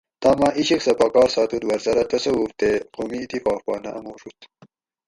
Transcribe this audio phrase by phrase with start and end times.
[0.21, 4.39] تامہ عشق سہۤ پا کار ساتوت ورسرہ تصوف تے قومی اتفاق پا نہ اموڛوُت